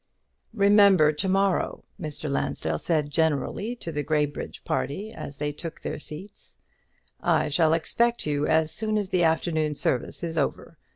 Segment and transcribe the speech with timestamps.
[0.55, 2.27] "Remember to morrow," Mr.
[2.27, 6.57] Lansdell said generally to the Graybridge party as they took their seats.
[7.19, 10.79] "I shall expect you as soon as the afternoon service is over.